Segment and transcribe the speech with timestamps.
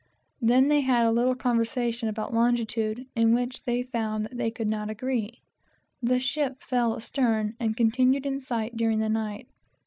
[0.41, 4.67] They then had a little conversation about longitude, in which they found that they could
[4.67, 5.43] not agree.
[6.01, 9.47] The ship fell astern, and continued in sight during the night.